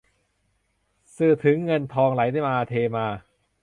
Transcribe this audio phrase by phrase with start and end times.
[1.15, 3.07] สื่อถึงเงินทองไหลมาเทมา